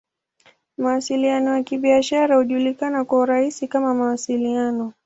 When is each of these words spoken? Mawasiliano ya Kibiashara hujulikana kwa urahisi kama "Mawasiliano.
Mawasiliano 0.77 1.55
ya 1.57 1.63
Kibiashara 1.63 2.35
hujulikana 2.37 3.05
kwa 3.05 3.19
urahisi 3.19 3.67
kama 3.67 3.93
"Mawasiliano. 3.93 4.93